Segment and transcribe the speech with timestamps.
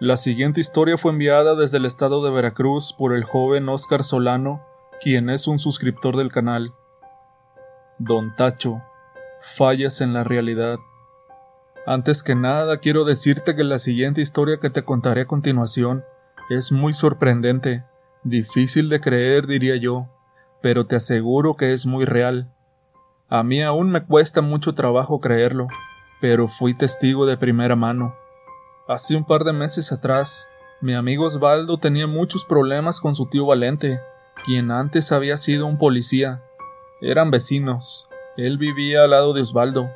[0.00, 4.60] La siguiente historia fue enviada desde el estado de Veracruz por el joven Oscar Solano,
[5.00, 6.72] quien es un suscriptor del canal.
[7.98, 8.82] Don Tacho,
[9.40, 10.78] fallas en la realidad.
[11.86, 16.04] Antes que nada quiero decirte que la siguiente historia que te contaré a continuación
[16.50, 17.84] es muy sorprendente,
[18.24, 20.08] difícil de creer diría yo,
[20.60, 22.52] pero te aseguro que es muy real.
[23.28, 25.68] A mí aún me cuesta mucho trabajo creerlo,
[26.20, 28.16] pero fui testigo de primera mano.
[28.86, 30.46] Hace un par de meses atrás,
[30.82, 33.98] mi amigo Osvaldo tenía muchos problemas con su tío Valente,
[34.44, 36.42] quien antes había sido un policía.
[37.00, 38.06] Eran vecinos.
[38.36, 39.88] Él vivía al lado de Osvaldo.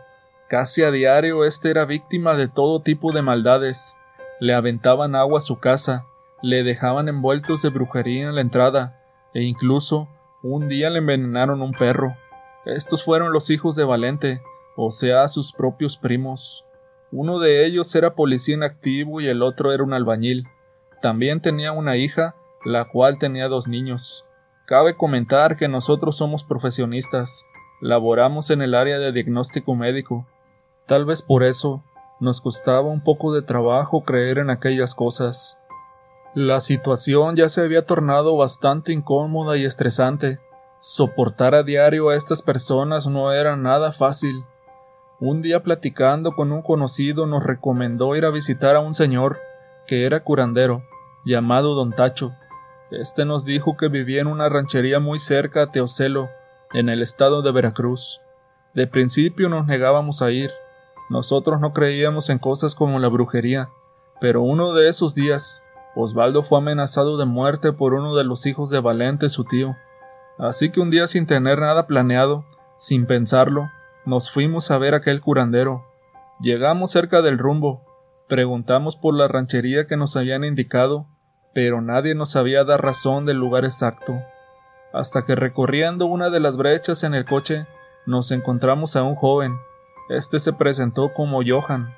[0.49, 3.95] Casi a diario este era víctima de todo tipo de maldades.
[4.41, 6.07] Le aventaban agua a su casa,
[6.41, 9.03] le dejaban envueltos de brujería en la entrada,
[9.35, 10.09] e incluso
[10.43, 12.17] un día le envenenaron un perro.
[12.65, 14.41] Estos fueron los hijos de Valente,
[14.77, 16.65] o sea, sus propios primos.
[17.11, 20.47] Uno de ellos era policía en activo y el otro era un albañil.
[21.01, 22.35] También tenía una hija,
[22.65, 24.27] la cual tenía dos niños.
[24.67, 27.47] Cabe comentar que nosotros somos profesionistas,
[27.81, 30.27] laboramos en el área de diagnóstico médico.
[30.87, 31.83] Tal vez por eso
[32.21, 35.57] nos costaba un poco de trabajo creer en aquellas cosas.
[36.35, 40.39] La situación ya se había tornado bastante incómoda y estresante.
[40.81, 44.45] Soportar a diario a estas personas no era nada fácil.
[45.21, 49.41] Un día platicando con un conocido nos recomendó ir a visitar a un señor,
[49.89, 50.85] que era curandero,
[51.25, 52.35] llamado Don Tacho.
[52.93, 56.29] Este nos dijo que vivía en una ranchería muy cerca a Teocelo,
[56.73, 58.21] en el estado de Veracruz.
[58.75, 60.53] De principio nos negábamos a ir.
[61.11, 63.71] Nosotros no creíamos en cosas como la brujería,
[64.21, 65.65] pero uno de esos días,
[65.97, 69.75] Osvaldo fue amenazado de muerte por uno de los hijos de Valente, su tío.
[70.39, 72.45] Así que un día sin tener nada planeado,
[72.77, 73.69] sin pensarlo,
[74.09, 75.85] nos fuimos a ver aquel curandero.
[76.41, 77.83] Llegamos cerca del rumbo,
[78.27, 81.07] preguntamos por la ranchería que nos habían indicado,
[81.53, 84.19] pero nadie nos sabía dar razón del lugar exacto.
[84.95, 87.67] Hasta que recorriendo una de las brechas en el coche,
[88.07, 89.59] nos encontramos a un joven.
[90.09, 91.95] Este se presentó como Johan.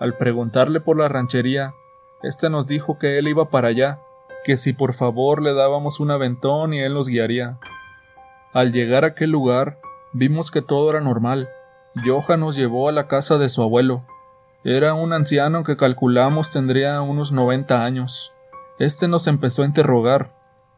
[0.00, 1.74] Al preguntarle por la ranchería,
[2.22, 3.98] este nos dijo que él iba para allá,
[4.42, 7.58] que si por favor le dábamos un aventón y él nos guiaría.
[8.54, 9.76] Al llegar a aquel lugar,
[10.14, 11.48] Vimos que todo era normal.
[12.04, 14.04] Johan nos llevó a la casa de su abuelo.
[14.62, 18.32] Era un anciano que calculamos tendría unos 90 años.
[18.78, 20.34] Este nos empezó a interrogar.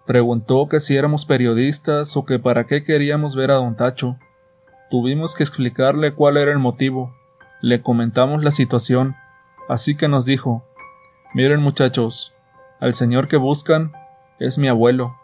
[0.06, 4.16] Preguntó que si éramos periodistas o que para qué queríamos ver a don Tacho.
[4.88, 7.12] Tuvimos que explicarle cuál era el motivo.
[7.60, 9.16] Le comentamos la situación,
[9.68, 10.64] así que nos dijo
[11.34, 12.32] Miren muchachos,
[12.78, 13.92] al señor que buscan
[14.38, 15.16] es mi abuelo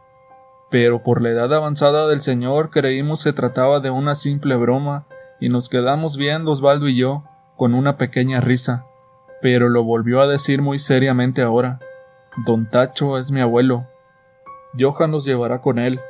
[0.71, 5.05] pero por la edad avanzada del señor creímos se trataba de una simple broma
[5.41, 7.25] y nos quedamos viendo Osvaldo y yo
[7.57, 8.87] con una pequeña risa,
[9.43, 11.81] pero lo volvió a decir muy seriamente ahora.
[12.47, 13.87] Don Tacho es mi abuelo.
[14.79, 16.01] Johan nos llevará con él,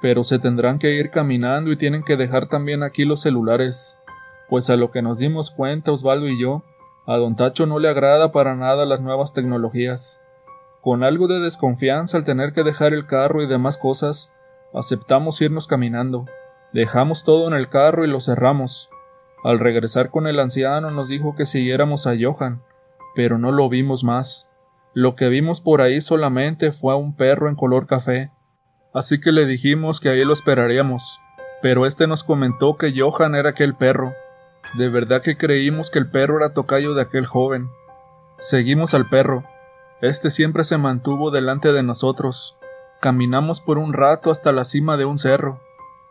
[0.00, 4.00] pero se tendrán que ir caminando y tienen que dejar también aquí los celulares,
[4.48, 6.62] pues a lo que nos dimos cuenta Osvaldo y yo,
[7.06, 10.21] a don Tacho no le agrada para nada las nuevas tecnologías.
[10.82, 14.32] Con algo de desconfianza al tener que dejar el carro y demás cosas,
[14.74, 16.26] aceptamos irnos caminando.
[16.72, 18.90] Dejamos todo en el carro y lo cerramos.
[19.44, 22.62] Al regresar con el anciano nos dijo que siguiéramos a Johan,
[23.14, 24.48] pero no lo vimos más.
[24.92, 28.32] Lo que vimos por ahí solamente fue a un perro en color café.
[28.92, 31.20] Así que le dijimos que ahí lo esperaríamos,
[31.62, 34.14] pero este nos comentó que Johan era aquel perro.
[34.74, 37.68] De verdad que creímos que el perro era tocayo de aquel joven.
[38.38, 39.44] Seguimos al perro,
[40.02, 42.56] este siempre se mantuvo delante de nosotros.
[43.00, 45.60] Caminamos por un rato hasta la cima de un cerro.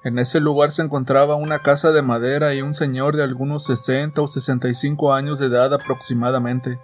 [0.06, 4.22] En ese lugar se encontraba una casa de madera y un señor de algunos sesenta
[4.22, 6.80] o sesenta y cinco años de edad aproximadamente.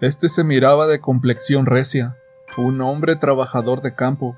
[0.00, 2.16] Este se miraba de complexión recia,
[2.56, 4.36] un hombre trabajador de campo.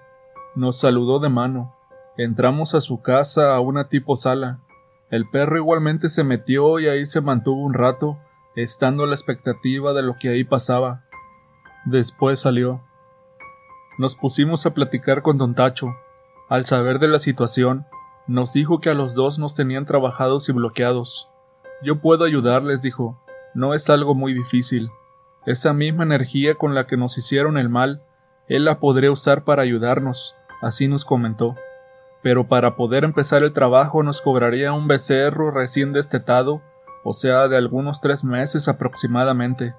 [0.55, 1.77] Nos saludó de mano.
[2.17, 4.61] Entramos a su casa a una tipo sala.
[5.11, 8.19] El perro igualmente se metió y ahí se mantuvo un rato,
[8.57, 11.02] estando a la expectativa de lo que ahí pasaba.
[11.85, 12.81] Después salió.
[13.99, 15.89] Nos pusimos a platicar con don Tacho.
[16.49, 17.87] Al saber de la situación,
[18.27, 21.29] nos dijo que a los dos nos tenían trabajados y bloqueados.
[21.83, 23.19] Yo puedo ayudarles, dijo.
[23.55, 24.91] No es algo muy difícil.
[25.45, 28.03] Esa misma energía con la que nos hicieron el mal,
[28.49, 31.57] él la podría usar para ayudarnos, así nos comentó.
[32.23, 36.63] Pero para poder empezar el trabajo nos cobraría un becerro recién destetado,
[37.03, 39.75] o sea, de algunos tres meses aproximadamente.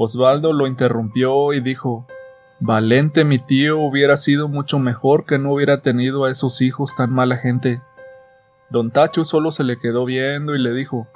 [0.00, 2.06] Osvaldo lo interrumpió y dijo
[2.60, 7.12] Valente mi tío hubiera sido mucho mejor que no hubiera tenido a esos hijos tan
[7.12, 7.82] mala gente.
[8.70, 11.08] Don Tacho solo se le quedó viendo y le dijo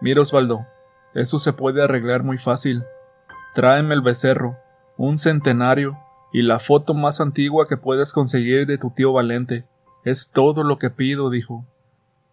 [0.00, 0.64] Mira Osvaldo,
[1.12, 2.82] eso se puede arreglar muy fácil.
[3.54, 4.56] Tráeme el becerro,
[4.96, 5.98] un centenario
[6.32, 9.66] y la foto más antigua que puedas conseguir de tu tío Valente.
[10.02, 11.66] Es todo lo que pido, dijo.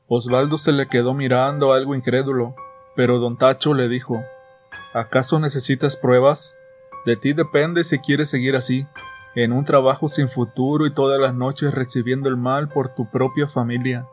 [0.08, 2.56] Osvaldo se le quedó mirando algo incrédulo,
[2.96, 4.24] pero don Tacho le dijo
[4.96, 6.56] ¿Acaso necesitas pruebas?
[7.06, 8.88] De ti depende si quieres seguir así,
[9.36, 13.50] en un trabajo sin futuro y todas las noches recibiendo el mal por tu propia
[13.50, 14.08] familia.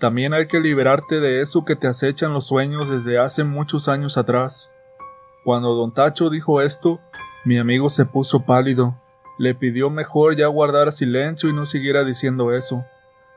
[0.00, 4.18] También hay que liberarte de eso que te acechan los sueños desde hace muchos años
[4.18, 4.72] atrás.
[5.44, 6.98] Cuando don Tacho dijo esto,
[7.44, 9.00] mi amigo se puso pálido.
[9.38, 12.84] Le pidió mejor ya guardar silencio y no siguiera diciendo eso.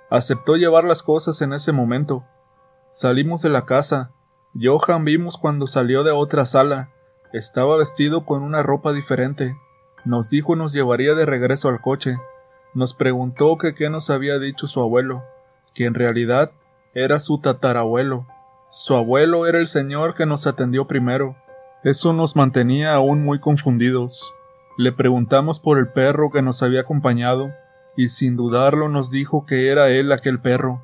[0.10, 2.24] Aceptó llevar las cosas en ese momento.
[2.90, 4.10] Salimos de la casa.
[4.60, 6.90] Johan vimos cuando salió de otra sala.
[7.32, 9.56] Estaba vestido con una ropa diferente.
[10.06, 12.18] Nos dijo nos llevaría de regreso al coche.
[12.76, 15.24] Nos preguntó que qué nos había dicho su abuelo,
[15.74, 16.52] que en realidad
[16.94, 18.28] era su tatarabuelo.
[18.70, 21.36] Su abuelo era el señor que nos atendió primero.
[21.84, 24.34] Eso nos mantenía aún muy confundidos.
[24.78, 27.52] Le preguntamos por el perro que nos había acompañado,
[27.98, 30.82] y sin dudarlo nos dijo que era él aquel perro.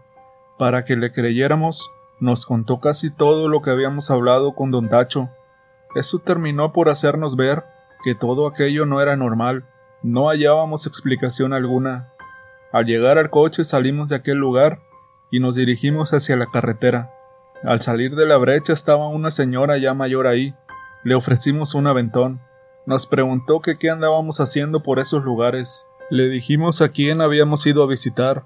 [0.57, 5.29] Para que le creyéramos, nos contó casi todo lo que habíamos hablado con don Tacho.
[5.95, 7.63] Eso terminó por hacernos ver
[8.03, 9.65] que todo aquello no era normal,
[10.03, 12.09] no hallábamos explicación alguna.
[12.71, 14.79] Al llegar al coche salimos de aquel lugar
[15.31, 17.11] y nos dirigimos hacia la carretera.
[17.63, 20.53] Al salir de la brecha estaba una señora ya mayor ahí.
[21.03, 22.39] Le ofrecimos un aventón.
[22.85, 25.85] Nos preguntó que qué andábamos haciendo por esos lugares.
[26.09, 28.45] Le dijimos a quién habíamos ido a visitar,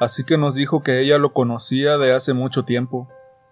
[0.00, 3.08] así que nos dijo que ella lo conocía de hace mucho tiempo.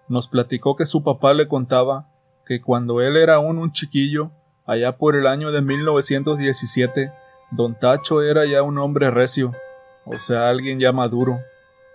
[0.07, 2.07] Nos platicó que su papá le contaba
[2.45, 4.31] que cuando él era aún un chiquillo,
[4.65, 7.11] allá por el año de 1917,
[7.51, 9.53] don Tacho era ya un hombre recio,
[10.05, 11.39] o sea, alguien ya maduro.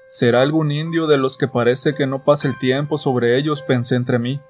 [0.06, 3.62] ¿Será algún indio de los que parece que no pasa el tiempo sobre ellos?
[3.62, 4.40] pensé entre mí.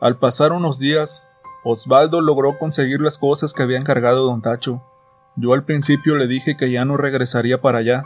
[0.00, 1.30] Al pasar unos días,
[1.64, 4.82] Osvaldo logró conseguir las cosas que había encargado don Tacho.
[5.36, 8.04] Yo al principio le dije que ya no regresaría para allá,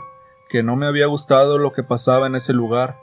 [0.49, 2.97] que no me había gustado lo que pasaba en ese lugar,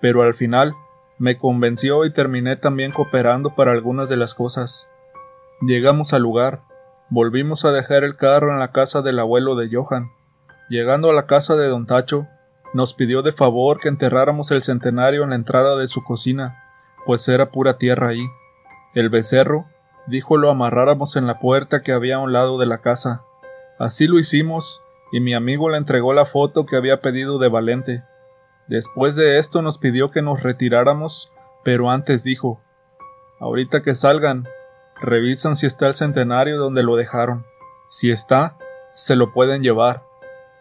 [0.00, 0.74] pero al final
[1.18, 4.88] me convenció y terminé también cooperando para algunas de las cosas.
[5.60, 6.62] Llegamos al lugar,
[7.08, 10.10] volvimos a dejar el carro en la casa del abuelo de Johan.
[10.68, 12.26] Llegando a la casa de don Tacho,
[12.74, 16.62] nos pidió de favor que enterráramos el centenario en la entrada de su cocina,
[17.06, 18.26] pues era pura tierra ahí.
[18.94, 19.66] El becerro,
[20.06, 23.22] dijo lo amarráramos en la puerta que había a un lado de la casa,
[23.78, 28.04] Así lo hicimos, y mi amigo le entregó la foto que había pedido de Valente.
[28.66, 31.30] Después de esto nos pidió que nos retiráramos,
[31.62, 32.60] pero antes dijo
[33.38, 34.48] Ahorita que salgan,
[35.00, 37.44] revisan si está el centenario donde lo dejaron.
[37.90, 38.56] Si está,
[38.94, 40.02] se lo pueden llevar.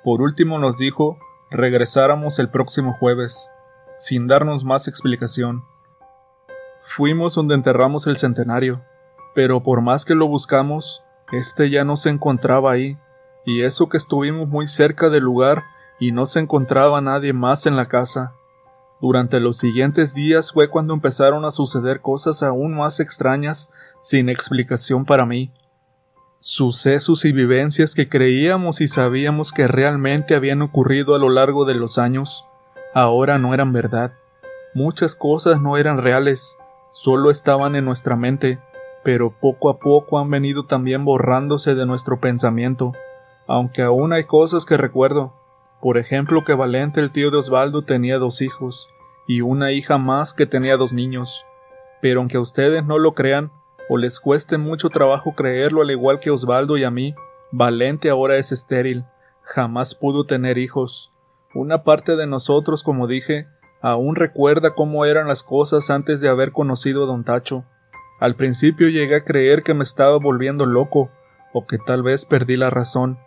[0.03, 1.17] Por último nos dijo
[1.49, 3.49] regresáramos el próximo jueves,
[3.97, 5.63] sin darnos más explicación.
[6.83, 8.81] Fuimos donde enterramos el centenario,
[9.33, 12.97] pero por más que lo buscamos, este ya no se encontraba ahí
[13.45, 15.63] y eso que estuvimos muy cerca del lugar
[15.99, 18.33] y no se encontraba nadie más en la casa.
[18.99, 25.05] Durante los siguientes días fue cuando empezaron a suceder cosas aún más extrañas sin explicación
[25.05, 25.51] para mí.
[26.39, 31.75] Sucesos y vivencias que creíamos y sabíamos que realmente habían ocurrido a lo largo de
[31.75, 32.45] los años,
[32.93, 34.13] ahora no eran verdad.
[34.73, 36.57] Muchas cosas no eran reales,
[36.91, 38.59] solo estaban en nuestra mente,
[39.03, 42.93] pero poco a poco han venido también borrándose de nuestro pensamiento
[43.47, 45.33] aunque aún hay cosas que recuerdo.
[45.81, 48.89] Por ejemplo que Valente el tío de Osvaldo tenía dos hijos,
[49.27, 51.45] y una hija más que tenía dos niños.
[52.01, 53.51] Pero aunque ustedes no lo crean,
[53.89, 57.13] o les cueste mucho trabajo creerlo al igual que Osvaldo y a mí,
[57.51, 59.05] Valente ahora es estéril,
[59.41, 61.11] jamás pudo tener hijos.
[61.53, 63.47] Una parte de nosotros, como dije,
[63.81, 67.63] aún recuerda cómo eran las cosas antes de haber conocido a don Tacho.
[68.19, 71.11] Al principio llegué a creer que me estaba volviendo loco,
[71.53, 73.17] o que tal vez perdí la razón,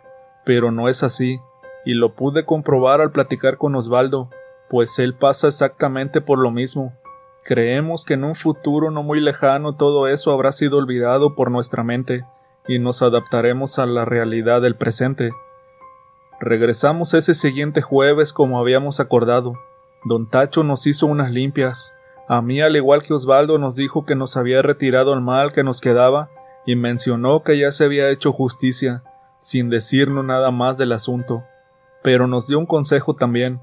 [0.49, 1.39] pero no es así,
[1.85, 4.31] y lo pude comprobar al platicar con Osvaldo,
[4.67, 6.91] pues él pasa exactamente por lo mismo.
[7.43, 11.83] Creemos que en un futuro no muy lejano todo eso habrá sido olvidado por nuestra
[11.83, 12.25] mente,
[12.67, 15.33] y nos adaptaremos a la realidad del presente.
[16.39, 19.53] Regresamos ese siguiente jueves como habíamos acordado.
[20.03, 21.93] Don Tacho nos hizo unas limpias.
[22.27, 25.63] A mí, al igual que Osvaldo, nos dijo que nos había retirado el mal que
[25.63, 26.31] nos quedaba
[26.65, 29.03] y mencionó que ya se había hecho justicia,
[29.39, 31.43] sin decirnos nada más del asunto,
[32.03, 33.59] pero nos dio un consejo también,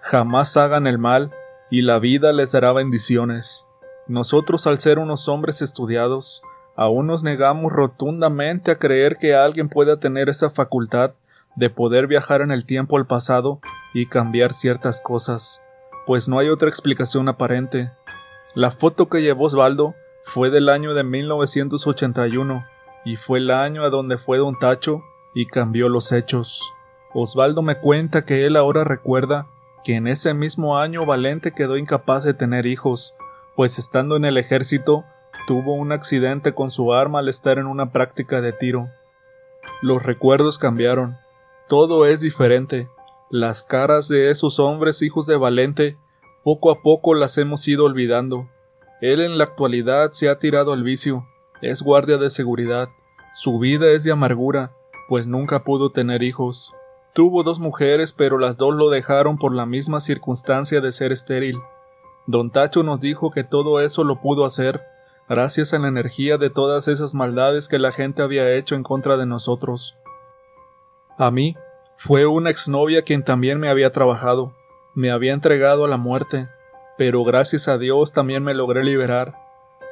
[0.00, 1.32] jamás hagan el mal,
[1.70, 3.66] y la vida les dará bendiciones.
[4.08, 6.42] Nosotros al ser unos hombres estudiados,
[6.76, 11.12] aún nos negamos rotundamente a creer que alguien pueda tener esa facultad
[11.54, 13.60] de poder viajar en el tiempo al pasado
[13.94, 15.62] y cambiar ciertas cosas,
[16.06, 17.92] pues no hay otra explicación aparente.
[18.54, 22.66] La foto que llevó Osvaldo Fue del año de 1981
[23.04, 25.02] y fue el año a donde fue don Tacho
[25.34, 26.62] y cambió los hechos.
[27.12, 29.46] Osvaldo me cuenta que él ahora recuerda
[29.84, 33.14] que en ese mismo año Valente quedó incapaz de tener hijos,
[33.56, 35.04] pues estando en el ejército
[35.46, 38.88] tuvo un accidente con su arma al estar en una práctica de tiro.
[39.82, 41.16] Los recuerdos cambiaron,
[41.68, 42.88] todo es diferente,
[43.30, 45.96] las caras de esos hombres hijos de Valente
[46.42, 48.48] poco a poco las hemos ido olvidando.
[49.00, 51.26] Él en la actualidad se ha tirado al vicio,
[51.62, 52.88] es guardia de seguridad,
[53.32, 54.72] su vida es de amargura,
[55.10, 56.72] pues nunca pudo tener hijos.
[57.14, 61.58] Tuvo dos mujeres, pero las dos lo dejaron por la misma circunstancia de ser estéril.
[62.28, 64.80] Don Tacho nos dijo que todo eso lo pudo hacer
[65.28, 69.16] gracias a la energía de todas esas maldades que la gente había hecho en contra
[69.16, 69.96] de nosotros.
[71.18, 71.56] A mí,
[71.96, 74.54] fue una exnovia quien también me había trabajado,
[74.94, 76.48] me había entregado a la muerte,
[76.96, 79.34] pero gracias a Dios también me logré liberar.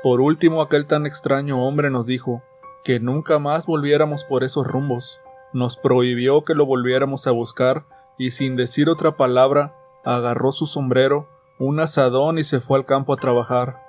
[0.00, 2.40] Por último, aquel tan extraño hombre nos dijo
[2.84, 5.20] que nunca más volviéramos por esos rumbos,
[5.52, 7.84] nos prohibió que lo volviéramos a buscar
[8.18, 13.12] y sin decir otra palabra agarró su sombrero, un asadón y se fue al campo
[13.12, 13.82] a trabajar.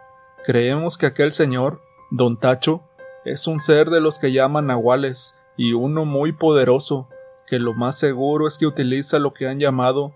[0.46, 1.82] Creemos que aquel señor,
[2.12, 2.82] don Tacho,
[3.26, 7.10] es un ser de los que llaman nahuales y uno muy poderoso,
[7.48, 10.14] que lo más seguro es que utiliza lo que han llamado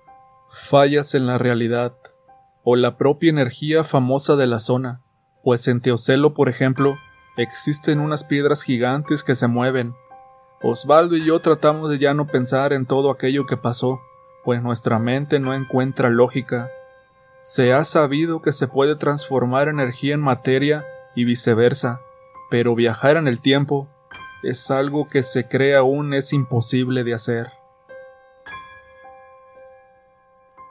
[0.49, 1.93] fallas en la realidad,
[2.63, 5.01] o la propia energía famosa de la zona,
[5.43, 6.95] pues en Teocelo, por ejemplo,
[7.37, 9.95] existen unas piedras gigantes que se mueven,
[10.65, 13.99] Osvaldo y yo tratamos de ya no pensar en todo aquello que pasó,
[14.45, 16.71] pues nuestra mente no encuentra lógica.
[17.41, 20.85] Se ha sabido que se puede transformar energía en materia
[21.15, 21.99] y viceversa,
[22.49, 23.89] pero viajar en el tiempo
[24.41, 27.51] es algo que se cree aún es imposible de hacer.